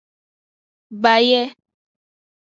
[1.01, 1.41] Baye.